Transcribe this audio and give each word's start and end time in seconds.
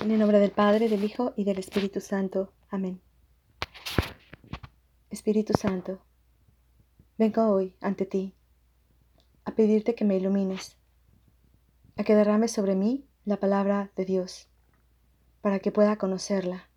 En 0.00 0.10
el 0.10 0.18
nombre 0.18 0.38
del 0.38 0.50
Padre, 0.50 0.88
del 0.88 1.04
Hijo 1.04 1.34
y 1.36 1.44
del 1.44 1.58
Espíritu 1.58 2.00
Santo. 2.00 2.54
Amén. 2.70 3.02
Espíritu 5.10 5.52
Santo, 5.52 6.00
vengo 7.18 7.46
hoy 7.52 7.76
ante 7.82 8.06
ti 8.06 8.34
a 9.44 9.54
pedirte 9.54 9.94
que 9.94 10.06
me 10.06 10.16
ilumines, 10.16 10.78
a 11.98 12.04
que 12.04 12.14
derrames 12.14 12.50
sobre 12.50 12.76
mí 12.76 13.10
la 13.26 13.36
palabra 13.36 13.92
de 13.94 14.06
Dios, 14.06 14.48
para 15.42 15.58
que 15.58 15.70
pueda 15.70 15.96
conocerla, 15.96 16.70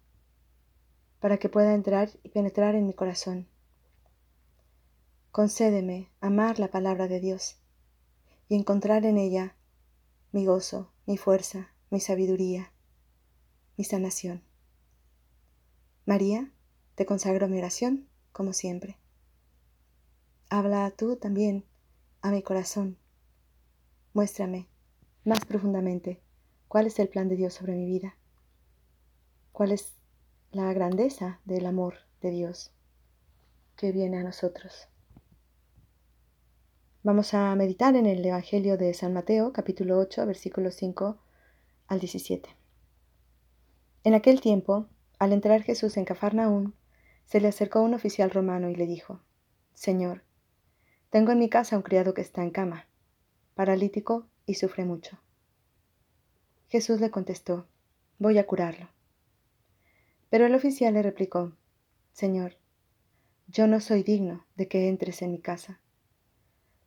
para 1.22 1.38
que 1.38 1.48
pueda 1.48 1.74
entrar 1.74 2.10
y 2.24 2.30
penetrar 2.30 2.76
en 2.76 2.86
mi 2.86 2.94
corazón. 2.94 3.48
Concédeme 5.32 6.12
amar 6.20 6.60
la 6.60 6.68
palabra 6.68 7.08
de 7.08 7.22
Dios 7.22 7.58
y 8.50 8.56
encontrar 8.56 9.06
en 9.06 9.18
ella 9.18 9.56
mi 10.34 10.46
gozo, 10.46 10.92
mi 11.06 11.16
fuerza, 11.16 11.70
mi 11.90 12.02
sabiduría, 12.02 12.73
mi 13.78 13.84
sanación. 13.84 14.44
María, 16.06 16.52
te 16.96 17.06
consagro 17.06 17.48
mi 17.48 17.58
oración 17.58 18.08
como 18.32 18.54
siempre. 18.54 18.98
Habla 20.50 20.92
tú 20.92 21.16
también 21.16 21.66
a 22.22 22.32
mi 22.32 22.44
corazón. 22.44 22.98
Muéstrame 24.14 24.68
más 25.24 25.46
profundamente 25.46 26.22
cuál 26.68 26.88
es 26.88 27.00
el 27.00 27.10
plan 27.10 27.30
de 27.30 27.36
Dios 27.36 27.54
sobre 27.54 27.74
mi 27.74 27.86
vida, 27.86 28.16
cuál 29.52 29.72
es 29.72 29.94
la 30.52 30.72
grandeza 30.74 31.40
del 31.46 31.66
amor 31.66 31.96
de 32.22 32.32
Dios 32.32 32.72
que 33.76 33.92
viene 33.92 34.20
a 34.20 34.24
nosotros. 34.24 34.88
Vamos 37.02 37.34
a 37.34 37.56
meditar 37.56 37.96
en 37.96 38.06
el 38.06 38.24
Evangelio 38.26 38.78
de 38.78 38.94
San 38.94 39.14
Mateo, 39.14 39.52
capítulo 39.52 39.98
8, 40.00 40.26
versículos 40.26 40.76
5 40.76 41.18
al 41.88 42.00
17. 42.00 42.63
En 44.04 44.14
aquel 44.14 44.42
tiempo, 44.42 44.88
al 45.20 45.32
entrar 45.32 45.62
Jesús 45.64 45.98
en 45.98 46.06
Cafarnaún, 46.06 46.76
se 47.26 47.40
le 47.40 47.48
acercó 47.48 47.82
un 47.82 47.94
oficial 47.94 48.32
romano 48.32 48.70
y 48.70 48.76
le 48.76 48.86
dijo, 48.86 49.22
Señor, 49.74 50.24
tengo 51.10 51.32
en 51.32 51.40
mi 51.40 51.50
casa 51.50 51.78
un 51.78 51.84
criado 51.84 52.14
que 52.14 52.22
está 52.22 52.44
en 52.44 52.52
cama, 52.52 52.88
paralítico 53.56 54.28
y 54.46 54.56
sufre 54.56 54.84
mucho. 54.84 55.20
Jesús 56.68 57.00
le 57.00 57.12
contestó, 57.12 57.68
voy 58.20 58.38
a 58.38 58.46
curarlo. 58.46 58.90
Pero 60.30 60.46
el 60.46 60.56
oficial 60.56 60.96
le 60.96 61.02
replicó, 61.02 61.54
Señor, 62.12 62.58
yo 63.48 63.68
no 63.68 63.80
soy 63.80 64.04
digno 64.04 64.46
de 64.56 64.68
que 64.68 64.90
entres 64.90 65.22
en 65.22 65.32
mi 65.32 65.40
casa 65.40 65.80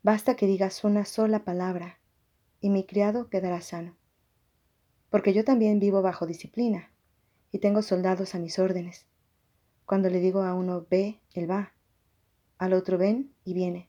Basta 0.06 0.36
que 0.36 0.46
digas 0.46 0.84
una 0.84 1.04
sola 1.04 1.42
palabra 1.42 1.98
y 2.60 2.70
mi 2.70 2.86
criado 2.86 3.28
quedará 3.28 3.60
sano. 3.60 3.96
Porque 5.10 5.32
yo 5.32 5.44
también 5.44 5.80
vivo 5.80 6.00
bajo 6.00 6.28
disciplina 6.28 6.92
y 7.56 7.58
tengo 7.58 7.80
soldados 7.80 8.34
a 8.34 8.38
mis 8.38 8.58
órdenes. 8.58 9.06
Cuando 9.86 10.10
le 10.10 10.20
digo 10.20 10.42
a 10.42 10.52
uno 10.52 10.86
ve, 10.90 11.22
él 11.32 11.50
va. 11.50 11.72
Al 12.58 12.74
otro 12.74 12.98
ven 12.98 13.32
y 13.46 13.54
viene. 13.54 13.88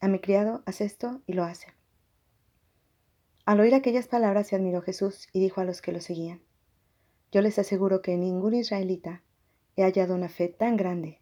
A 0.00 0.08
mi 0.08 0.18
criado 0.18 0.62
haz 0.64 0.80
esto 0.80 1.20
y 1.26 1.34
lo 1.34 1.44
hace. 1.44 1.66
Al 3.44 3.60
oír 3.60 3.74
aquellas 3.74 4.08
palabras 4.08 4.46
se 4.46 4.56
admiró 4.56 4.80
Jesús 4.80 5.28
y 5.34 5.40
dijo 5.40 5.60
a 5.60 5.64
los 5.64 5.82
que 5.82 5.92
lo 5.92 6.00
seguían, 6.00 6.40
Yo 7.30 7.42
les 7.42 7.58
aseguro 7.58 8.00
que 8.00 8.16
ningún 8.16 8.54
israelita 8.54 9.22
he 9.76 9.82
hallado 9.82 10.14
una 10.14 10.30
fe 10.30 10.48
tan 10.48 10.78
grande. 10.78 11.20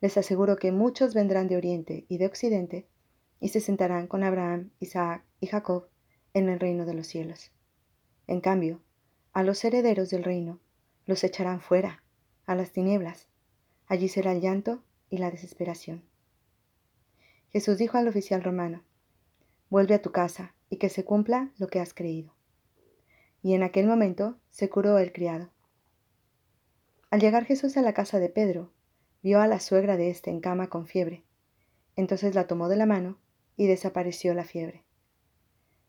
Les 0.00 0.18
aseguro 0.18 0.56
que 0.56 0.72
muchos 0.72 1.14
vendrán 1.14 1.46
de 1.46 1.58
oriente 1.58 2.06
y 2.08 2.18
de 2.18 2.26
occidente 2.26 2.88
y 3.38 3.50
se 3.50 3.60
sentarán 3.60 4.08
con 4.08 4.24
Abraham, 4.24 4.72
Isaac 4.80 5.24
y 5.38 5.46
Jacob 5.46 5.86
en 6.34 6.48
el 6.48 6.58
reino 6.58 6.86
de 6.86 6.94
los 6.94 7.06
cielos. 7.06 7.52
En 8.26 8.40
cambio, 8.40 8.80
a 9.32 9.44
los 9.44 9.64
herederos 9.64 10.10
del 10.10 10.24
reino 10.24 10.58
los 11.06 11.24
echarán 11.24 11.60
fuera, 11.60 12.02
a 12.46 12.54
las 12.54 12.72
tinieblas. 12.72 13.28
Allí 13.86 14.08
será 14.08 14.32
el 14.32 14.40
llanto 14.40 14.82
y 15.10 15.18
la 15.18 15.30
desesperación. 15.30 16.04
Jesús 17.50 17.78
dijo 17.78 17.98
al 17.98 18.08
oficial 18.08 18.42
romano, 18.42 18.82
Vuelve 19.68 19.94
a 19.94 20.02
tu 20.02 20.12
casa 20.12 20.54
y 20.68 20.76
que 20.76 20.88
se 20.88 21.04
cumpla 21.04 21.50
lo 21.58 21.68
que 21.68 21.80
has 21.80 21.94
creído. 21.94 22.34
Y 23.42 23.54
en 23.54 23.62
aquel 23.62 23.86
momento 23.86 24.38
se 24.50 24.68
curó 24.68 24.98
el 24.98 25.12
criado. 25.12 25.50
Al 27.10 27.20
llegar 27.20 27.44
Jesús 27.44 27.76
a 27.76 27.82
la 27.82 27.92
casa 27.92 28.18
de 28.18 28.28
Pedro, 28.28 28.72
vio 29.22 29.40
a 29.40 29.46
la 29.46 29.60
suegra 29.60 29.96
de 29.96 30.10
éste 30.10 30.30
en 30.30 30.40
cama 30.40 30.68
con 30.68 30.86
fiebre. 30.86 31.24
Entonces 31.96 32.34
la 32.34 32.46
tomó 32.46 32.68
de 32.68 32.76
la 32.76 32.86
mano 32.86 33.18
y 33.56 33.66
desapareció 33.66 34.34
la 34.34 34.44
fiebre. 34.44 34.84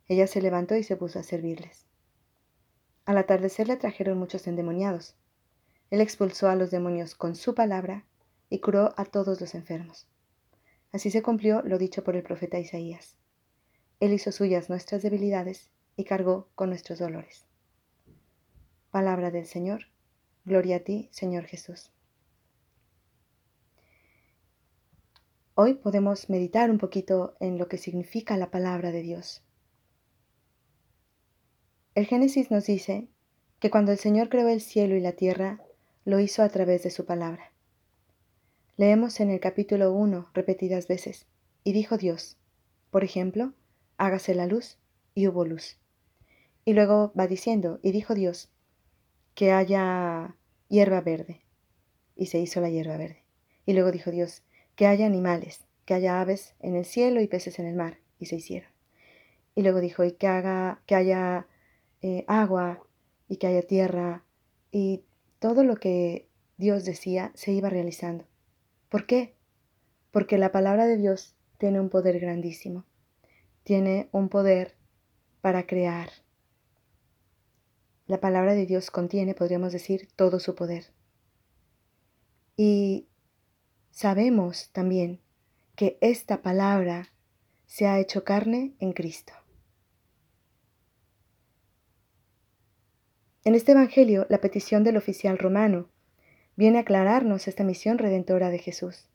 Ella 0.07 0.27
se 0.27 0.41
levantó 0.41 0.75
y 0.75 0.83
se 0.83 0.97
puso 0.97 1.19
a 1.19 1.23
servirles. 1.23 1.85
Al 3.05 3.17
atardecer 3.17 3.67
le 3.67 3.75
trajeron 3.75 4.17
muchos 4.17 4.47
endemoniados. 4.47 5.15
Él 5.89 5.99
expulsó 5.99 6.49
a 6.49 6.55
los 6.55 6.71
demonios 6.71 7.15
con 7.15 7.35
su 7.35 7.53
palabra 7.53 8.05
y 8.49 8.59
curó 8.59 8.93
a 8.97 9.05
todos 9.05 9.41
los 9.41 9.55
enfermos. 9.55 10.07
Así 10.91 11.11
se 11.11 11.21
cumplió 11.21 11.61
lo 11.63 11.77
dicho 11.77 12.03
por 12.03 12.15
el 12.15 12.23
profeta 12.23 12.59
Isaías. 12.59 13.17
Él 13.99 14.13
hizo 14.13 14.31
suyas 14.31 14.69
nuestras 14.69 15.01
debilidades 15.01 15.69
y 15.95 16.05
cargó 16.05 16.49
con 16.55 16.69
nuestros 16.69 16.99
dolores. 16.99 17.45
Palabra 18.91 19.31
del 19.31 19.47
Señor. 19.47 19.87
Gloria 20.45 20.77
a 20.77 20.79
ti, 20.79 21.09
Señor 21.11 21.45
Jesús. 21.45 21.91
Hoy 25.55 25.75
podemos 25.75 26.29
meditar 26.29 26.71
un 26.71 26.77
poquito 26.77 27.35
en 27.39 27.57
lo 27.57 27.67
que 27.67 27.77
significa 27.77 28.37
la 28.37 28.49
palabra 28.49 28.91
de 28.91 29.01
Dios. 29.01 29.43
El 31.95 32.07
Génesis 32.07 32.49
nos 32.49 32.65
dice 32.65 33.07
que 33.59 33.69
cuando 33.69 33.91
el 33.91 33.99
Señor 33.99 34.29
creó 34.29 34.49
el 34.49 34.61
cielo 34.61 34.95
y 34.95 34.99
la 34.99 35.11
tierra, 35.11 35.61
lo 36.05 36.19
hizo 36.19 36.41
a 36.41 36.49
través 36.49 36.81
de 36.81 36.89
su 36.89 37.05
palabra. 37.05 37.51
Leemos 38.77 39.19
en 39.19 39.29
el 39.29 39.39
capítulo 39.39 39.93
1 39.93 40.31
repetidas 40.33 40.87
veces, 40.87 41.27
y 41.63 41.71
dijo 41.71 41.97
Dios, 41.97 42.37
por 42.89 43.03
ejemplo, 43.03 43.53
hágase 43.97 44.33
la 44.33 44.47
luz, 44.47 44.79
y 45.13 45.27
hubo 45.27 45.45
luz. 45.45 45.77
Y 46.65 46.73
luego 46.73 47.13
va 47.17 47.27
diciendo, 47.27 47.79
y 47.83 47.91
dijo 47.91 48.15
Dios, 48.15 48.49
que 49.35 49.51
haya 49.51 50.35
hierba 50.69 51.01
verde, 51.01 51.41
y 52.15 52.25
se 52.25 52.39
hizo 52.39 52.59
la 52.59 52.71
hierba 52.71 52.97
verde. 52.97 53.23
Y 53.67 53.73
luego 53.73 53.91
dijo 53.91 54.09
Dios, 54.09 54.41
que 54.75 54.87
haya 54.87 55.05
animales, 55.05 55.63
que 55.85 55.93
haya 55.93 56.19
aves 56.19 56.55
en 56.59 56.75
el 56.75 56.85
cielo 56.85 57.21
y 57.21 57.27
peces 57.27 57.59
en 57.59 57.67
el 57.67 57.75
mar, 57.75 57.99
y 58.17 58.25
se 58.25 58.37
hicieron. 58.37 58.71
Y 59.53 59.61
luego 59.61 59.79
dijo, 59.79 60.03
y 60.03 60.13
que, 60.13 60.25
haga, 60.25 60.81
que 60.87 60.95
haya 60.95 61.45
eh, 62.03 62.25
agua, 62.27 62.83
y 63.27 63.37
que 63.37 63.47
haya 63.47 63.63
tierra, 63.63 64.23
y 64.71 65.05
todo 65.39 65.63
lo 65.63 65.77
que 65.77 66.29
Dios 66.57 66.85
decía 66.85 67.31
se 67.33 67.51
iba 67.51 67.69
realizando. 67.69 68.25
¿Por 68.89 69.07
qué? 69.07 69.35
Porque 70.11 70.37
la 70.37 70.51
palabra 70.51 70.85
de 70.85 70.97
Dios 70.97 71.35
tiene 71.57 71.79
un 71.79 71.89
poder 71.89 72.19
grandísimo, 72.19 72.85
tiene 73.63 74.09
un 74.11 74.29
poder 74.29 74.75
para 75.41 75.65
crear. 75.65 76.09
La 78.05 78.19
palabra 78.19 78.53
de 78.53 78.65
Dios 78.65 78.91
contiene, 78.91 79.33
podríamos 79.33 79.71
decir, 79.71 80.09
todo 80.15 80.39
su 80.39 80.55
poder. 80.55 80.91
Y 82.57 83.07
sabemos 83.91 84.69
también 84.73 85.21
que 85.75 85.97
esta 86.01 86.41
palabra 86.41 87.13
se 87.65 87.87
ha 87.87 87.99
hecho 87.99 88.23
carne 88.23 88.75
en 88.79 88.91
Cristo. 88.91 89.33
En 93.45 93.55
este 93.55 93.73
Evangelio, 93.73 94.25
la 94.29 94.39
petición 94.39 94.85
del 94.85 94.95
oficial 94.95 95.37
romano 95.37 95.89
viene 96.55 96.77
a 96.77 96.81
aclararnos 96.81 97.49
esta 97.49 97.65
misión 97.65 97.97
redentora 97.97 98.49
de 98.49 98.57
Jesús. 98.57 99.09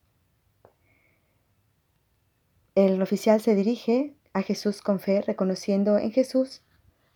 El 2.75 3.01
oficial 3.01 3.41
se 3.41 3.55
dirige 3.55 4.15
a 4.35 4.43
Jesús 4.43 4.83
con 4.83 5.01
fe, 5.01 5.23
reconociendo 5.23 5.99
en 5.99 6.13
Jesús 6.13 6.63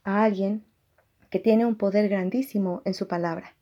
a 0.04 0.24
alguien 0.24 0.64
que 1.28 1.38
tiene 1.38 1.66
un 1.66 1.76
poder 1.76 2.08
grandísimo 2.08 2.80
en 2.86 2.94
su 2.94 3.06
palabra 3.06 3.56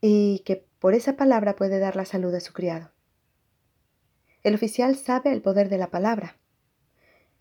y 0.00 0.40
que 0.46 0.66
por 0.78 0.94
esa 0.94 1.16
palabra 1.16 1.56
puede 1.56 1.78
dar 1.78 1.94
la 1.94 2.06
salud 2.06 2.34
a 2.34 2.40
su 2.40 2.54
criado. 2.54 2.90
El 4.42 4.54
oficial 4.54 4.96
sabe 4.96 5.30
el 5.32 5.42
poder 5.42 5.68
de 5.68 5.78
la 5.78 5.90
palabra. 5.90 6.38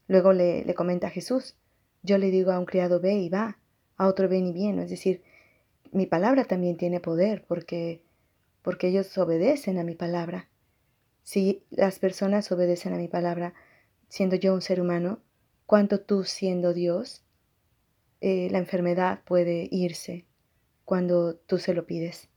Luego 0.07 0.33
le, 0.33 0.65
le 0.65 0.73
comenta 0.73 1.07
a 1.07 1.09
Jesús, 1.09 1.55
yo 2.01 2.17
le 2.17 2.31
digo 2.31 2.51
a 2.51 2.59
un 2.59 2.65
criado 2.65 2.99
ve 2.99 3.13
y 3.13 3.29
va, 3.29 3.57
a 3.97 4.07
otro 4.07 4.27
ven 4.27 4.47
y 4.47 4.53
viene, 4.53 4.83
es 4.83 4.89
decir, 4.89 5.21
mi 5.91 6.05
palabra 6.05 6.45
también 6.45 6.77
tiene 6.77 6.99
poder 6.99 7.45
porque, 7.47 8.03
porque 8.61 8.87
ellos 8.87 9.17
obedecen 9.17 9.77
a 9.77 9.83
mi 9.83 9.95
palabra. 9.95 10.49
Si 11.23 11.63
las 11.69 11.99
personas 11.99 12.51
obedecen 12.51 12.93
a 12.93 12.97
mi 12.97 13.07
palabra, 13.07 13.53
siendo 14.09 14.35
yo 14.35 14.53
un 14.53 14.61
ser 14.61 14.81
humano, 14.81 15.19
¿cuánto 15.65 16.01
tú 16.01 16.23
siendo 16.23 16.73
Dios, 16.73 17.23
eh, 18.21 18.49
la 18.51 18.57
enfermedad 18.57 19.21
puede 19.25 19.67
irse 19.71 20.25
cuando 20.85 21.35
tú 21.35 21.57
se 21.57 21.73
lo 21.73 21.85
pides 21.85 22.29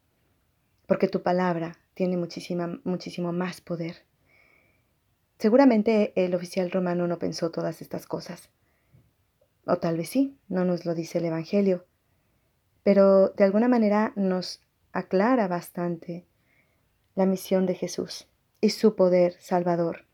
porque 0.86 1.08
tu 1.08 1.22
palabra 1.22 1.78
tiene 1.94 2.16
muchísima, 2.16 2.80
muchísimo 2.84 3.32
más 3.32 3.60
poder. 3.60 4.04
Seguramente 5.38 6.12
el 6.16 6.34
oficial 6.34 6.70
romano 6.70 7.06
no 7.06 7.18
pensó 7.18 7.50
todas 7.50 7.82
estas 7.82 8.06
cosas. 8.06 8.48
O 9.66 9.78
tal 9.78 9.96
vez 9.96 10.08
sí, 10.08 10.38
no 10.48 10.64
nos 10.64 10.86
lo 10.86 10.94
dice 10.94 11.18
el 11.18 11.26
Evangelio. 11.26 11.84
pero 12.84 13.30
de 13.30 13.42
alguna 13.42 13.66
manera 13.66 14.12
nos 14.14 14.60
aclara 14.92 15.48
bastante 15.48 16.24
la 17.16 17.26
misión 17.26 17.66
de 17.66 17.74
Jesús 17.74 18.28
y 18.60 18.70
su 18.70 18.94
poder 18.94 19.34
salvador. 19.40 20.06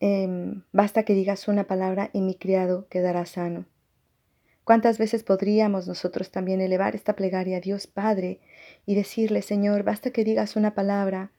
Em, 0.00 0.64
basta 0.70 1.04
que 1.04 1.14
digas 1.14 1.48
una 1.48 1.64
palabra 1.64 2.10
y 2.12 2.20
mi 2.20 2.34
criado 2.34 2.86
quedará 2.88 3.24
sano. 3.24 3.64
¿Cuántas 4.64 4.98
veces 4.98 5.24
podríamos 5.24 5.88
nosotros 5.88 6.30
también 6.30 6.60
elevar 6.60 6.94
esta 6.94 7.16
plegaria 7.16 7.56
a 7.56 7.60
Dios 7.60 7.86
Padre 7.86 8.40
y 8.84 8.94
decirle, 8.94 9.40
Señor, 9.40 9.82
basta 9.82 10.10
que 10.10 10.24
digas 10.24 10.56
una 10.56 10.74
palabra 10.74 11.32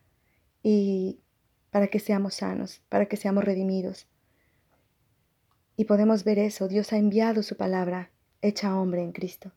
y 0.63 1.19
para 1.69 1.89
que 1.89 1.99
seamos 1.99 2.33
sanos, 2.33 2.81
para 2.89 3.05
que 3.05 3.17
seamos 3.17 3.43
redimidos? 3.43 4.07
Y 5.79 5.85
podemos 5.85 6.25
ver 6.25 6.39
eso, 6.39 6.67
Dios 6.67 6.91
ha 6.91 6.97
enviado 6.97 7.41
su 7.41 7.55
palabra 7.55 8.11
hecha 8.41 8.77
hombre 8.77 9.01
en 9.01 9.13
Cristo. 9.13 9.53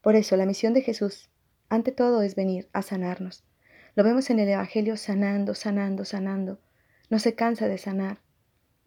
Por 0.00 0.16
eso 0.16 0.34
la 0.38 0.46
misión 0.46 0.72
de 0.72 0.80
Jesús, 0.80 1.28
ante 1.68 1.92
todo, 1.92 2.22
es 2.22 2.34
venir 2.34 2.70
a 2.72 2.80
sanarnos. 2.80 3.44
Lo 3.96 4.02
vemos 4.02 4.30
en 4.30 4.38
el 4.38 4.48
Evangelio 4.48 4.96
sanando, 4.96 5.54
sanando, 5.54 6.06
sanando. 6.06 6.58
No 7.10 7.18
se 7.18 7.34
cansa 7.34 7.68
de 7.68 7.76
sanar. 7.76 8.22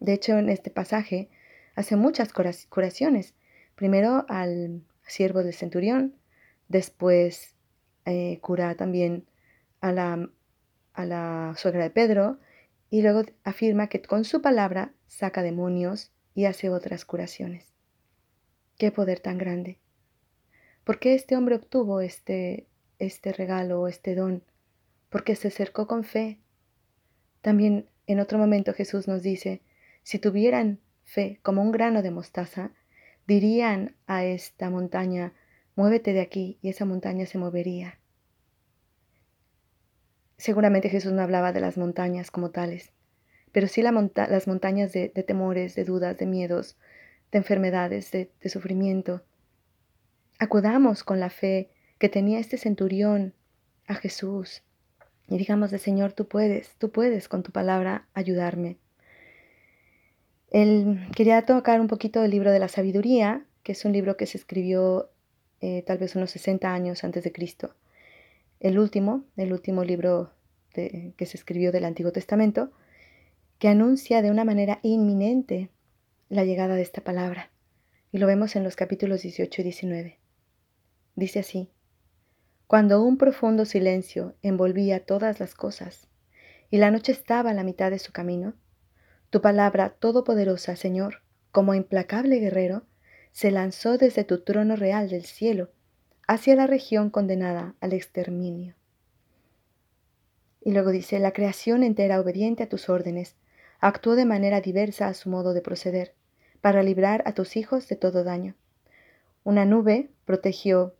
De 0.00 0.12
hecho, 0.12 0.36
en 0.36 0.48
este 0.48 0.70
pasaje 0.70 1.30
hace 1.76 1.94
muchas 1.94 2.32
curaciones. 2.32 3.36
Primero 3.76 4.26
al 4.28 4.82
siervo 5.06 5.44
del 5.44 5.54
centurión, 5.54 6.16
después 6.66 7.54
eh, 8.06 8.40
cura 8.40 8.74
también 8.74 9.24
a 9.80 9.92
la, 9.92 10.28
a 10.94 11.06
la 11.06 11.54
suegra 11.56 11.84
de 11.84 11.90
Pedro 11.90 12.40
y 12.90 13.02
luego 13.02 13.22
afirma 13.44 13.86
que 13.86 14.02
con 14.02 14.24
su 14.24 14.42
palabra 14.42 14.94
saca 15.06 15.40
demonios 15.40 16.10
y 16.34 16.46
hace 16.46 16.70
otras 16.70 17.04
curaciones. 17.04 17.72
Qué 18.76 18.90
poder 18.90 19.20
tan 19.20 19.38
grande. 19.38 19.78
¿Por 20.84 20.98
qué 20.98 21.14
este 21.14 21.36
hombre 21.36 21.54
obtuvo 21.54 22.00
este, 22.00 22.66
este 22.98 23.32
regalo 23.32 23.80
o 23.80 23.88
este 23.88 24.14
don? 24.14 24.42
Porque 25.08 25.36
se 25.36 25.48
acercó 25.48 25.86
con 25.86 26.04
fe. 26.04 26.40
También 27.40 27.88
en 28.06 28.20
otro 28.20 28.38
momento 28.38 28.74
Jesús 28.74 29.08
nos 29.08 29.22
dice, 29.22 29.62
si 30.02 30.18
tuvieran 30.18 30.80
fe 31.04 31.38
como 31.42 31.62
un 31.62 31.72
grano 31.72 32.02
de 32.02 32.10
mostaza, 32.10 32.72
dirían 33.26 33.96
a 34.06 34.24
esta 34.24 34.70
montaña, 34.70 35.32
muévete 35.76 36.12
de 36.12 36.20
aquí, 36.20 36.58
y 36.60 36.68
esa 36.68 36.84
montaña 36.84 37.26
se 37.26 37.38
movería. 37.38 37.98
Seguramente 40.36 40.88
Jesús 40.90 41.12
no 41.12 41.22
hablaba 41.22 41.52
de 41.52 41.60
las 41.60 41.78
montañas 41.78 42.30
como 42.30 42.50
tales, 42.50 42.92
pero 43.54 43.68
sí 43.68 43.82
las 43.82 44.48
montañas 44.48 44.92
de, 44.92 45.08
temores, 45.10 45.76
de 45.76 45.84
dudas, 45.84 46.18
de 46.18 46.26
miedos, 46.26 46.76
de 47.30 47.38
enfermedades, 47.38 48.10
de, 48.10 48.28
sufrimiento. 48.46 49.22
Acudamos 50.40 51.04
con 51.04 51.20
la 51.20 51.30
fe 51.30 51.70
que 51.98 52.08
tenía 52.08 52.40
este 52.40 52.58
centurión 52.58 53.32
a 53.86 53.94
Jesús 53.94 54.64
y 55.28 55.38
digamos 55.38 55.70
de 55.70 55.78
Señor, 55.78 56.14
tú 56.14 56.26
puedes, 56.26 56.74
tú 56.78 56.90
puedes 56.90 57.28
con 57.28 57.44
tu 57.44 57.52
palabra 57.52 58.08
ayudarme. 58.12 58.78
Él 60.50 61.06
quería 61.14 61.46
tocar 61.46 61.80
un 61.80 61.86
poquito 61.86 62.20
del 62.22 62.32
libro 62.32 62.50
de 62.50 62.58
la 62.58 62.66
sabiduría, 62.66 63.46
que 63.62 63.70
es 63.70 63.84
un 63.84 63.92
libro 63.92 64.16
que 64.16 64.26
se 64.26 64.36
escribió 64.36 65.10
eh, 65.60 65.84
tal 65.86 65.98
vez 65.98 66.16
unos 66.16 66.32
60 66.32 66.74
años 66.74 67.04
antes 67.04 67.22
de 67.22 67.30
Cristo. 67.30 67.76
El 68.58 68.80
último, 68.80 69.24
el 69.36 69.52
último 69.52 69.84
libro 69.84 70.32
que 70.72 71.14
se 71.24 71.36
escribió 71.36 71.70
del 71.70 71.84
Antiguo 71.84 72.10
Testamento, 72.10 72.72
que 73.64 73.70
anuncia 73.70 74.20
de 74.20 74.30
una 74.30 74.44
manera 74.44 74.78
inminente 74.82 75.70
la 76.28 76.44
llegada 76.44 76.74
de 76.74 76.82
esta 76.82 77.00
palabra. 77.00 77.50
Y 78.12 78.18
lo 78.18 78.26
vemos 78.26 78.56
en 78.56 78.62
los 78.62 78.76
capítulos 78.76 79.22
18 79.22 79.62
y 79.62 79.64
19. 79.64 80.18
Dice 81.16 81.38
así, 81.38 81.70
cuando 82.66 83.02
un 83.02 83.16
profundo 83.16 83.64
silencio 83.64 84.36
envolvía 84.42 85.06
todas 85.06 85.40
las 85.40 85.54
cosas 85.54 86.08
y 86.68 86.76
la 86.76 86.90
noche 86.90 87.12
estaba 87.12 87.52
a 87.52 87.54
la 87.54 87.64
mitad 87.64 87.90
de 87.90 87.98
su 87.98 88.12
camino, 88.12 88.52
tu 89.30 89.40
palabra 89.40 89.96
todopoderosa, 89.98 90.76
Señor, 90.76 91.22
como 91.50 91.72
implacable 91.72 92.40
guerrero, 92.40 92.84
se 93.32 93.50
lanzó 93.50 93.96
desde 93.96 94.24
tu 94.24 94.44
trono 94.44 94.76
real 94.76 95.08
del 95.08 95.24
cielo 95.24 95.70
hacia 96.28 96.54
la 96.54 96.66
región 96.66 97.08
condenada 97.08 97.76
al 97.80 97.94
exterminio. 97.94 98.74
Y 100.60 100.72
luego 100.72 100.90
dice, 100.90 101.18
la 101.18 101.32
creación 101.32 101.82
entera 101.82 102.20
obediente 102.20 102.62
a 102.62 102.68
tus 102.68 102.90
órdenes, 102.90 103.36
actuó 103.86 104.16
de 104.16 104.24
manera 104.24 104.62
diversa 104.62 105.08
a 105.08 105.14
su 105.14 105.28
modo 105.28 105.52
de 105.52 105.60
proceder, 105.60 106.14
para 106.62 106.82
librar 106.82 107.22
a 107.26 107.34
tus 107.34 107.54
hijos 107.54 107.86
de 107.86 107.96
todo 107.96 108.24
daño. 108.24 108.54
Una 109.42 109.66
nube 109.66 110.08
protegió 110.24 110.94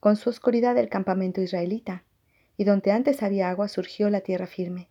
con 0.00 0.16
su 0.16 0.30
oscuridad 0.30 0.78
el 0.78 0.88
campamento 0.88 1.42
israelita, 1.42 2.02
y 2.56 2.64
donde 2.64 2.92
antes 2.92 3.22
había 3.22 3.50
agua 3.50 3.68
surgió 3.68 4.08
la 4.08 4.22
tierra 4.22 4.46
firme. 4.46 4.88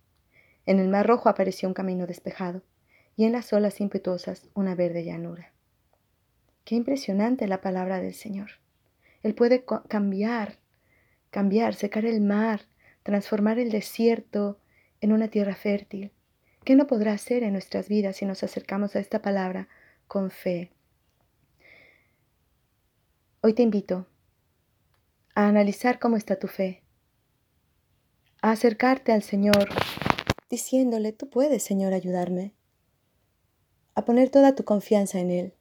En 0.67 0.77
el 0.77 0.89
mar 0.89 1.07
rojo 1.07 1.27
apareció 1.27 1.67
un 1.67 1.73
camino 1.73 2.05
despejado, 2.05 2.61
y 3.15 3.25
en 3.25 3.31
las 3.31 3.51
olas 3.51 3.81
impetuosas 3.81 4.47
una 4.53 4.75
verde 4.75 5.03
llanura. 5.03 5.51
Qué 6.65 6.75
impresionante 6.75 7.47
la 7.47 7.61
palabra 7.61 7.99
del 7.99 8.13
Señor. 8.13 8.51
Él 9.23 9.33
puede 9.33 9.65
cambiar, 9.87 10.59
cambiar, 11.31 11.73
secar 11.73 12.05
el 12.05 12.21
mar, 12.21 12.67
transformar 13.01 13.57
el 13.57 13.71
desierto 13.71 14.59
en 15.01 15.13
una 15.13 15.29
tierra 15.29 15.55
fértil. 15.55 16.11
¿Qué 16.63 16.75
no 16.75 16.87
podrá 16.87 17.13
hacer 17.13 17.43
en 17.43 17.53
nuestras 17.53 17.87
vidas 17.87 18.17
si 18.17 18.25
nos 18.25 18.43
acercamos 18.43 18.95
a 18.95 18.99
esta 18.99 19.21
palabra 19.21 19.67
con 20.07 20.29
fe? 20.29 20.71
Hoy 23.41 23.53
te 23.53 23.63
invito 23.63 24.05
a 25.33 25.47
analizar 25.47 25.99
cómo 25.99 26.17
está 26.17 26.37
tu 26.37 26.47
fe, 26.47 26.83
a 28.41 28.51
acercarte 28.51 29.13
al 29.13 29.23
Señor 29.23 29.69
diciéndole, 30.49 31.13
tú 31.13 31.29
puedes, 31.29 31.63
Señor, 31.63 31.93
ayudarme, 31.93 32.53
a 33.95 34.03
poner 34.03 34.29
toda 34.29 34.55
tu 34.55 34.63
confianza 34.65 35.19
en 35.19 35.31
Él. 35.31 35.53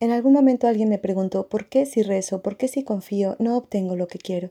En 0.00 0.10
algún 0.10 0.32
momento 0.32 0.66
alguien 0.66 0.88
me 0.88 0.98
preguntó, 0.98 1.48
¿por 1.48 1.68
qué 1.68 1.86
si 1.86 2.02
rezo, 2.02 2.42
por 2.42 2.56
qué 2.56 2.68
si 2.68 2.84
confío, 2.84 3.36
no 3.38 3.56
obtengo 3.56 3.96
lo 3.96 4.08
que 4.08 4.18
quiero? 4.18 4.50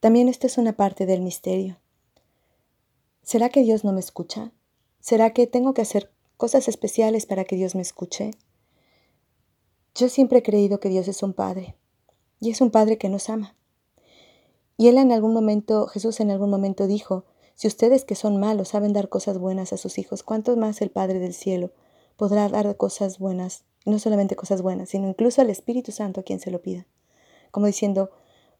También 0.00 0.28
esta 0.28 0.46
es 0.46 0.58
una 0.58 0.74
parte 0.74 1.06
del 1.06 1.22
misterio. 1.22 1.78
¿Será 3.28 3.50
que 3.50 3.62
Dios 3.62 3.84
no 3.84 3.92
me 3.92 4.00
escucha? 4.00 4.52
¿Será 5.00 5.34
que 5.34 5.46
tengo 5.46 5.74
que 5.74 5.82
hacer 5.82 6.10
cosas 6.38 6.66
especiales 6.66 7.26
para 7.26 7.44
que 7.44 7.56
Dios 7.56 7.74
me 7.74 7.82
escuche? 7.82 8.30
Yo 9.94 10.08
siempre 10.08 10.38
he 10.38 10.42
creído 10.42 10.80
que 10.80 10.88
Dios 10.88 11.08
es 11.08 11.22
un 11.22 11.34
Padre, 11.34 11.76
y 12.40 12.48
es 12.50 12.62
un 12.62 12.70
Padre 12.70 12.96
que 12.96 13.10
nos 13.10 13.28
ama. 13.28 13.54
Y 14.78 14.88
Él 14.88 14.96
en 14.96 15.12
algún 15.12 15.34
momento, 15.34 15.88
Jesús 15.88 16.20
en 16.20 16.30
algún 16.30 16.48
momento 16.48 16.86
dijo, 16.86 17.26
si 17.54 17.68
ustedes 17.68 18.06
que 18.06 18.14
son 18.14 18.40
malos 18.40 18.68
saben 18.68 18.94
dar 18.94 19.10
cosas 19.10 19.36
buenas 19.36 19.74
a 19.74 19.76
sus 19.76 19.98
hijos, 19.98 20.22
¿cuánto 20.22 20.56
más 20.56 20.80
el 20.80 20.90
Padre 20.90 21.18
del 21.18 21.34
cielo 21.34 21.70
podrá 22.16 22.48
dar 22.48 22.78
cosas 22.78 23.18
buenas? 23.18 23.64
No 23.84 23.98
solamente 23.98 24.36
cosas 24.36 24.62
buenas, 24.62 24.88
sino 24.88 25.06
incluso 25.06 25.42
al 25.42 25.50
Espíritu 25.50 25.92
Santo 25.92 26.20
a 26.20 26.22
quien 26.22 26.40
se 26.40 26.50
lo 26.50 26.62
pida. 26.62 26.86
Como 27.50 27.66
diciendo, 27.66 28.10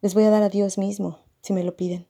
les 0.03 0.13
voy 0.13 0.25
a 0.25 0.31
dar 0.31 0.43
a 0.43 0.51
Dios 0.51 0.77
mismo 0.77 1.21
si 1.41 1.55
me 1.55 1.65
lo 1.65 1.75
piden. 1.75 2.07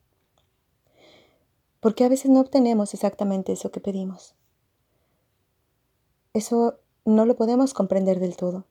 Porque 1.81 2.05
a 2.05 2.09
veces 2.09 2.31
no 2.31 2.41
obtenemos 2.41 2.95
exactamente 2.95 3.53
eso 3.53 3.71
que 3.71 3.81
pedimos. 3.81 4.35
Eso 6.33 6.79
no 7.05 7.25
lo 7.25 7.37
podemos 7.37 7.75
comprender 7.75 8.21
del 8.21 8.37
todo. 8.37 8.67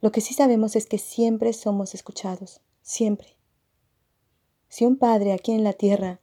Lo 0.00 0.12
que 0.12 0.20
sí 0.20 0.34
sabemos 0.34 0.76
es 0.76 0.86
que 0.86 0.98
siempre 0.98 1.52
somos 1.52 1.94
escuchados, 1.94 2.60
siempre. 2.82 3.36
Si 4.68 4.84
un 4.84 4.96
padre 4.96 5.32
aquí 5.32 5.52
en 5.52 5.64
la 5.64 5.72
tierra, 5.72 6.20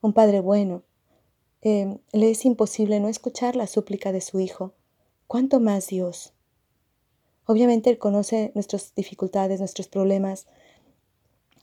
un 0.00 0.12
padre 0.12 0.40
bueno, 0.40 0.82
em, 1.62 1.98
le 2.12 2.30
es 2.30 2.44
imposible 2.44 3.00
no 3.00 3.08
escuchar 3.08 3.56
la 3.56 3.66
súplica 3.66 4.12
de 4.12 4.20
su 4.20 4.40
hijo, 4.40 4.74
¿cuánto 5.26 5.60
más 5.60 5.86
Dios? 5.88 6.32
Obviamente 7.46 7.90
Él 7.90 7.98
conoce 7.98 8.52
nuestras 8.54 8.94
dificultades, 8.94 9.60
nuestros 9.60 9.88
problemas, 9.88 10.46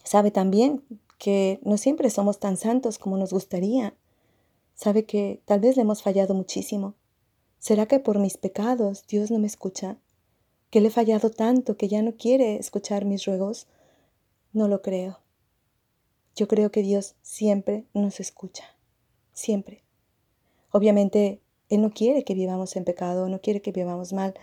sabe 0.02 0.30
también 0.30 0.82
que 1.24 1.58
no 1.62 1.78
siempre 1.78 2.10
somos 2.10 2.38
tan 2.38 2.58
santos 2.58 2.98
como 2.98 3.16
nos 3.16 3.32
gustaría, 3.32 3.94
sabe 4.74 5.06
que 5.06 5.40
tal 5.46 5.60
vez 5.60 5.76
le 5.76 5.82
hemos 5.82 6.02
fallado 6.02 6.34
muchísimo. 6.34 6.94
¿Será 7.58 7.86
que 7.86 7.98
por 7.98 8.18
mis 8.18 8.36
pecados 8.36 9.06
Dios 9.06 9.30
no 9.30 9.38
me 9.38 9.46
escucha? 9.46 9.96
que 10.74 10.80
le 10.80 10.88
he 10.88 10.90
fallado 10.90 11.30
tanto 11.30 11.76
que 11.76 11.86
ya 11.86 12.02
no 12.02 12.16
quiere 12.16 12.56
escuchar 12.56 13.04
mis 13.04 13.26
ruegos, 13.26 13.68
no 14.52 14.66
lo 14.66 14.82
creo. 14.82 15.20
Yo 16.34 16.48
creo 16.48 16.72
que 16.72 16.82
Dios 16.82 17.14
siempre 17.22 17.84
nos 17.94 18.18
escucha, 18.18 18.64
siempre. 19.32 19.84
Obviamente, 20.72 21.40
Él 21.68 21.80
no 21.80 21.90
quiere 21.90 22.24
que 22.24 22.34
vivamos 22.34 22.74
en 22.74 22.82
pecado, 22.82 23.28
no 23.28 23.40
quiere 23.40 23.62
que 23.62 23.70
vivamos 23.70 24.12
mal, 24.12 24.34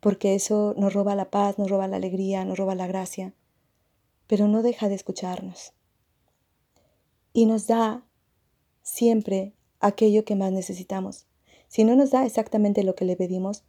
porque 0.00 0.34
eso 0.34 0.74
nos 0.76 0.94
roba 0.94 1.14
la 1.14 1.30
paz, 1.30 1.58
nos 1.58 1.70
roba 1.70 1.86
la 1.86 1.98
alegría, 1.98 2.44
nos 2.44 2.58
roba 2.58 2.74
la 2.74 2.88
gracia, 2.88 3.32
pero 4.26 4.48
no 4.48 4.62
deja 4.62 4.88
de 4.88 4.96
escucharnos. 4.96 5.74
Y 7.38 7.46
nos 7.46 7.68
da 7.68 8.04
siempre 8.82 9.52
aquello 9.78 10.24
que 10.24 10.34
más 10.34 10.50
necesitamos. 10.50 11.26
Si 11.68 11.84
no 11.84 11.94
nos 11.94 12.10
da 12.10 12.26
exactamente 12.26 12.82
lo 12.82 12.96
que 12.96 13.04
le 13.04 13.14
pedimos, 13.14 13.62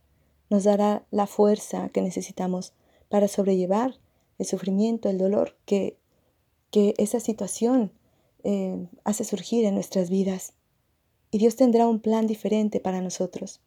nos 0.50 0.64
dará 0.64 1.06
la 1.12 1.28
fuerza 1.28 1.90
que 1.90 2.02
necesitamos 2.02 2.74
para 3.10 3.28
sobrellevar 3.28 4.00
el 4.40 4.48
sufrimiento, 4.48 5.08
el 5.08 5.20
dolor 5.20 5.56
que, 5.66 6.00
que 6.72 6.96
esa 6.98 7.20
situación 7.20 7.92
eh, 8.44 8.88
hace 9.04 9.24
surgir 9.24 9.66
en 9.66 9.76
nuestras 9.76 10.10
vidas. 10.10 10.54
Y 11.30 11.38
Dios 11.38 11.56
tendrá 11.56 11.88
un 11.88 12.00
plan 12.00 12.26
diferente 12.26 12.80
para 12.80 13.02
nosotros. 13.02 13.62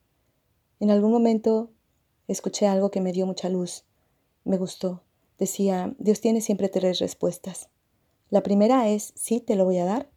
En 0.80 0.90
algún 0.90 1.12
momento 1.12 1.71
escuché 2.26 2.66
algo 2.66 2.90
que 2.90 3.00
me 3.00 3.12
dio 3.12 3.25
mucha 3.25 3.49
luz, 3.49 3.85
me 4.42 4.59
gustó. 4.59 5.04
Decía, 5.38 5.94
Dios 6.00 6.21
tiene 6.21 6.40
siempre 6.40 6.68
tres 6.68 6.99
respuestas. 6.99 7.68
La 8.32 8.42
primera 8.42 8.88
es, 8.88 9.12
sí, 9.14 9.40
te 9.40 9.56
lo 9.56 9.66
voy 9.66 9.76
a 9.76 9.84
dar. 9.84 10.08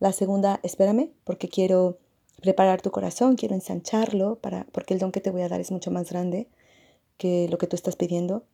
La 0.00 0.12
segunda, 0.12 0.58
espérame, 0.62 1.10
porque 1.22 1.50
quiero 1.50 1.98
preparar 2.40 2.80
tu 2.80 2.90
corazón, 2.90 3.36
quiero 3.36 3.54
ensancharlo, 3.54 4.36
para, 4.36 4.64
porque 4.72 4.94
el 4.94 5.00
don 5.00 5.12
que 5.12 5.20
te 5.20 5.30
voy 5.30 5.42
a 5.42 5.50
dar 5.50 5.60
es 5.60 5.70
mucho 5.70 5.90
más 5.90 6.08
grande 6.08 6.48
que 7.18 7.48
lo 7.50 7.58
que 7.58 7.66
tú 7.66 7.76
estás 7.76 7.94
pidiendo. 7.94 8.46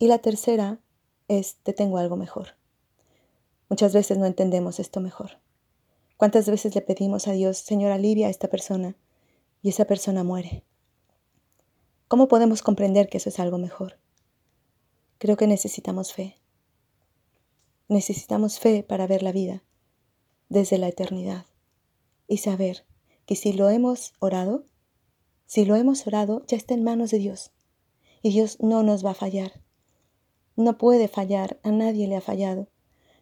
Y 0.00 0.08
la 0.08 0.18
tercera 0.18 0.80
es, 1.28 1.58
te 1.62 1.72
tengo 1.72 1.98
algo 1.98 2.16
mejor. 2.16 2.56
Muchas 3.68 3.94
veces 3.94 4.18
no 4.18 4.26
entendemos 4.26 4.80
esto 4.80 4.98
mejor. 4.98 5.38
¿Cuántas 6.16 6.48
veces 6.48 6.74
le 6.74 6.80
pedimos 6.80 7.28
a 7.28 7.32
Dios, 7.32 7.58
Señor, 7.58 7.92
alivia 7.92 8.26
a 8.26 8.30
esta 8.30 8.48
persona? 8.48 8.96
Y 9.62 9.68
esa 9.68 9.84
persona 9.84 10.24
muere. 10.24 10.64
¿Cómo 12.08 12.26
podemos 12.26 12.62
comprender 12.62 13.08
que 13.08 13.18
eso 13.18 13.28
es 13.28 13.38
algo 13.38 13.58
mejor? 13.58 14.00
Creo 15.18 15.36
que 15.36 15.46
necesitamos 15.46 16.12
fe. 16.12 16.40
Necesitamos 17.88 18.58
fe 18.58 18.82
para 18.82 19.06
ver 19.06 19.22
la 19.22 19.32
vida 19.32 19.62
desde 20.48 20.78
la 20.78 20.88
eternidad 20.88 21.46
y 22.26 22.38
saber 22.38 22.84
que 23.26 23.36
si 23.36 23.52
lo 23.52 23.70
hemos 23.70 24.14
orado, 24.18 24.64
si 25.46 25.64
lo 25.64 25.76
hemos 25.76 26.06
orado, 26.06 26.44
ya 26.46 26.56
está 26.56 26.74
en 26.74 26.82
manos 26.82 27.10
de 27.10 27.18
Dios. 27.18 27.52
Y 28.22 28.30
Dios 28.30 28.58
no 28.60 28.82
nos 28.82 29.04
va 29.04 29.10
a 29.10 29.14
fallar. 29.14 29.62
No 30.56 30.78
puede 30.78 31.06
fallar, 31.06 31.60
a 31.62 31.70
nadie 31.70 32.08
le 32.08 32.16
ha 32.16 32.20
fallado. 32.20 32.68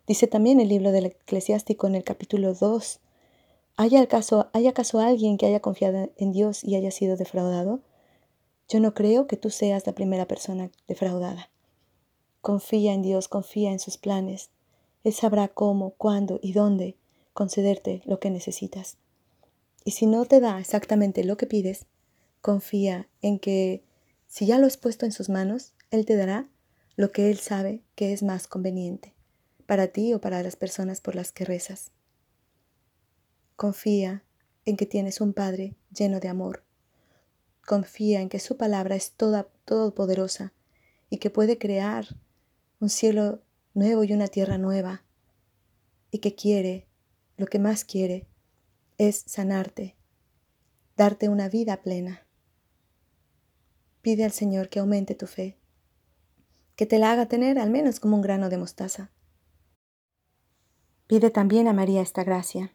Dice 0.07 0.27
también 0.27 0.61
el 0.61 0.69
libro 0.69 0.93
del 0.93 1.07
eclesiástico 1.07 1.87
en 1.87 1.95
el 1.95 2.05
capítulo 2.05 2.55
2, 2.55 3.01
¿hay 3.77 3.97
acaso, 3.97 4.49
¿hay 4.53 4.67
acaso 4.67 5.01
alguien 5.01 5.37
que 5.37 5.47
haya 5.47 5.61
confiado 5.61 6.11
en 6.17 6.33
Dios 6.33 6.65
y 6.65 6.77
haya 6.77 6.91
sido 6.91 7.17
defraudado? 7.17 7.81
Yo 8.69 8.81
no 8.81 8.95
creo 8.95 9.27
que 9.27 9.37
tú 9.37 9.51
seas 9.51 9.87
la 9.87 9.95
primera 9.95 10.27
persona 10.27 10.71
defraudada. 10.89 11.51
Confía 12.41 12.95
en 12.95 13.03
Dios, 13.03 13.29
confía 13.29 13.73
en 13.73 13.79
sus 13.79 13.99
planes. 13.99 14.51
Él 15.05 15.13
sabrá 15.13 15.49
cómo, 15.49 15.91
cuándo 15.91 16.41
y 16.43 16.53
dónde 16.53 16.97
concederte 17.33 18.03
lo 18.07 18.19
que 18.19 18.31
necesitas. 18.31 18.97
Y 19.85 19.93
si 19.93 20.07
no 20.07 20.25
te 20.25 20.41
da 20.41 20.59
exactamente 20.59 21.25
lo 21.25 21.37
que 21.37 21.47
pides, 21.47 21.87
confía 22.41 23.09
en 23.23 23.39
que 23.39 23.85
si 24.27 24.47
ya 24.47 24.59
lo 24.59 24.67
has 24.67 24.77
puesto 24.77 25.05
en 25.05 25.13
sus 25.13 25.29
manos, 25.29 25.75
Él 25.91 26.07
te 26.07 26.17
dará 26.17 26.49
lo 26.97 27.13
que 27.13 27.31
Él 27.31 27.39
sabe 27.39 27.83
que 27.95 28.13
es 28.13 28.23
más 28.23 28.47
conveniente 28.47 29.15
para 29.67 29.89
ti 29.89 30.13
o 30.13 30.21
para 30.21 30.43
las 30.43 30.57
personas 30.57 31.01
por 31.01 31.15
las 31.15 31.33
que 31.33 31.45
rezas. 31.45 31.91
Confía 33.57 34.25
en 34.65 34.77
que 34.77 34.87
tienes 34.87 35.21
un 35.21 35.33
Padre 35.33 35.75
lleno 35.95 36.21
de 36.21 36.29
amor. 36.29 36.65
Confía 37.67 38.21
en 38.21 38.29
que 38.29 38.41
su 38.41 38.57
palabra 38.57 38.97
es 38.97 39.13
toda 39.13 39.49
todopoderosa 39.65 40.53
y 41.09 41.19
que 41.19 41.31
puede 41.31 41.59
crear 41.59 42.07
un 42.81 42.91
cielo 42.91 43.41
nuevo 43.75 44.05
y 44.05 44.13
una 44.13 44.29
tierra 44.29 44.59
nueva, 44.59 45.03
y 46.11 46.19
que 46.19 46.35
quiere, 46.35 46.89
lo 47.37 47.47
que 47.47 47.59
más 47.59 47.85
quiere, 47.85 48.29
es 48.99 49.25
sanarte, 49.27 49.97
darte 50.97 51.29
una 51.29 51.49
vida 51.49 51.83
plena. 51.83 52.27
Pide 54.01 54.25
al 54.25 54.33
Señor 54.33 54.69
que 54.69 54.79
aumente 54.79 55.15
tu 55.15 55.27
fe, 55.27 55.59
que 56.77 56.87
te 56.87 56.99
la 56.99 57.13
haga 57.13 57.27
tener 57.27 57.59
al 57.59 57.71
menos 57.71 58.01
como 58.01 58.17
un 58.17 58.23
grano 58.23 58.49
de 58.49 58.59
mostaza. 58.59 59.11
Pide 61.07 61.31
también 61.31 61.69
a 61.69 61.73
María 61.73 62.01
esta 62.01 62.25
gracia. 62.25 62.73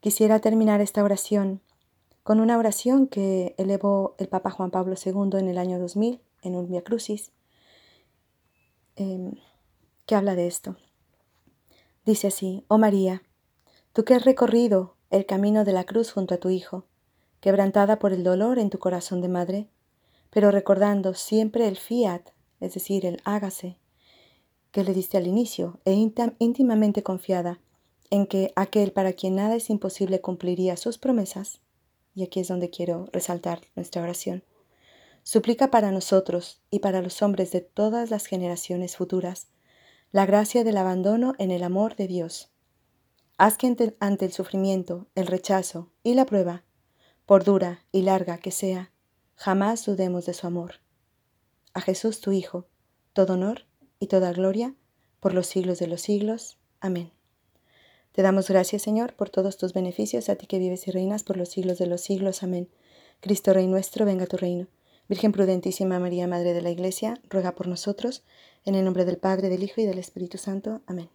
Quisiera 0.00 0.40
terminar 0.40 0.80
esta 0.80 1.04
oración 1.04 1.62
con 2.22 2.40
una 2.40 2.58
oración 2.58 3.06
que 3.06 3.54
elevó 3.56 4.14
el 4.18 4.28
Papa 4.28 4.50
Juan 4.50 4.70
Pablo 4.70 4.94
II 5.02 5.38
en 5.38 5.48
el 5.48 5.58
año 5.58 5.78
2000 5.78 6.20
en 6.42 6.54
un 6.54 6.68
Via 6.68 6.82
Crucis 6.82 7.32
Em, 9.00 9.32
que 10.10 10.16
habla 10.16 10.34
de 10.34 10.48
esto. 10.48 10.76
Dice 12.04 12.26
así, 12.26 12.64
oh 12.66 12.78
María, 12.78 13.22
tú 13.92 14.04
que 14.04 14.14
has 14.14 14.24
recorrido 14.24 14.96
el 15.08 15.24
camino 15.24 15.64
de 15.64 15.72
la 15.72 15.84
cruz 15.84 16.10
junto 16.10 16.34
a 16.34 16.38
tu 16.38 16.50
Hijo, 16.50 16.84
quebrantada 17.38 18.00
por 18.00 18.12
el 18.12 18.24
dolor 18.24 18.58
en 18.58 18.70
tu 18.70 18.80
corazón 18.80 19.20
de 19.20 19.28
madre, 19.28 19.68
pero 20.30 20.50
recordando 20.50 21.14
siempre 21.14 21.68
el 21.68 21.76
fiat, 21.76 22.22
es 22.58 22.74
decir, 22.74 23.06
el 23.06 23.20
hágase, 23.24 23.78
que 24.72 24.82
le 24.82 24.94
diste 24.94 25.16
al 25.16 25.28
inicio, 25.28 25.78
e 25.84 25.92
íntimamente 25.92 27.04
confiada 27.04 27.60
en 28.10 28.26
que 28.26 28.52
aquel 28.56 28.90
para 28.90 29.12
quien 29.12 29.36
nada 29.36 29.54
es 29.54 29.70
imposible 29.70 30.20
cumpliría 30.20 30.76
sus 30.76 30.98
promesas, 30.98 31.60
y 32.16 32.24
aquí 32.24 32.40
es 32.40 32.48
donde 32.48 32.68
quiero 32.68 33.06
resaltar 33.12 33.60
nuestra 33.76 34.02
oración, 34.02 34.42
Suplica 35.22 35.70
para 35.70 35.92
nosotros 35.92 36.62
y 36.70 36.80
para 36.80 37.02
los 37.02 37.22
hombres 37.22 37.52
de 37.52 37.60
todas 37.60 38.10
las 38.10 38.26
generaciones 38.26 38.96
futuras 38.96 39.48
la 40.12 40.26
gracia 40.26 40.64
del 40.64 40.76
abandono 40.76 41.34
en 41.38 41.52
el 41.52 41.62
amor 41.62 41.94
de 41.94 42.08
Dios. 42.08 42.50
Haz 43.38 43.56
que 43.56 43.94
ante 44.00 44.24
el 44.24 44.32
sufrimiento, 44.32 45.06
el 45.14 45.28
rechazo 45.28 45.92
y 46.02 46.14
la 46.14 46.26
prueba, 46.26 46.64
por 47.26 47.44
dura 47.44 47.84
y 47.92 48.02
larga 48.02 48.38
que 48.38 48.50
sea, 48.50 48.90
jamás 49.36 49.86
dudemos 49.86 50.26
de 50.26 50.34
su 50.34 50.48
amor. 50.48 50.80
A 51.74 51.80
Jesús 51.80 52.20
tu 52.20 52.32
Hijo, 52.32 52.66
todo 53.12 53.34
honor 53.34 53.66
y 54.00 54.08
toda 54.08 54.32
gloria 54.32 54.74
por 55.20 55.32
los 55.32 55.46
siglos 55.46 55.78
de 55.78 55.86
los 55.86 56.00
siglos. 56.00 56.58
Amén. 56.80 57.12
Te 58.10 58.22
damos 58.22 58.48
gracias, 58.48 58.82
Señor, 58.82 59.14
por 59.14 59.30
todos 59.30 59.56
tus 59.58 59.72
beneficios, 59.72 60.28
a 60.28 60.34
ti 60.34 60.48
que 60.48 60.58
vives 60.58 60.88
y 60.88 60.90
reinas 60.90 61.22
por 61.22 61.36
los 61.36 61.50
siglos 61.50 61.78
de 61.78 61.86
los 61.86 62.00
siglos. 62.00 62.42
Amén. 62.42 62.68
Cristo 63.20 63.52
Rey 63.52 63.68
nuestro, 63.68 64.04
venga 64.04 64.26
tu 64.26 64.36
reino 64.36 64.66
Virgen 65.10 65.32
prudentísima 65.32 65.98
María, 65.98 66.28
Madre 66.28 66.52
de 66.54 66.62
la 66.62 66.70
Iglesia, 66.70 67.20
ruega 67.28 67.56
por 67.56 67.66
nosotros, 67.66 68.22
en 68.64 68.76
el 68.76 68.84
nombre 68.84 69.04
del 69.04 69.18
Padre, 69.18 69.48
del 69.48 69.64
Hijo 69.64 69.80
y 69.80 69.84
del 69.84 69.98
Espíritu 69.98 70.38
Santo. 70.38 70.82
Amén. 70.86 71.10